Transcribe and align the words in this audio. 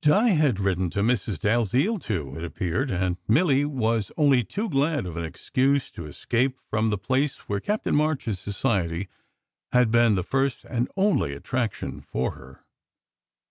Di 0.00 0.28
had 0.28 0.60
written 0.60 0.88
to 0.88 1.02
Mrs. 1.02 1.38
Dalziel, 1.38 1.98
too, 1.98 2.34
it 2.38 2.42
appeared, 2.42 2.90
and 2.90 3.18
Milly 3.28 3.66
was 3.66 4.10
only 4.16 4.42
too 4.42 4.70
glad 4.70 5.04
of 5.04 5.14
an 5.18 5.26
excuse 5.26 5.90
to 5.90 6.06
escape 6.06 6.56
from 6.70 6.88
the 6.88 6.96
the 6.96 7.02
place 7.02 7.36
where 7.50 7.60
Captain 7.60 7.94
March 7.94 8.26
s 8.26 8.40
society 8.40 9.08
had 9.72 9.90
been 9.90 10.14
the 10.14 10.22
first 10.24 10.64
and 10.64 10.88
only 10.96 11.34
attraction 11.34 12.00
for 12.00 12.30
her. 12.30 12.64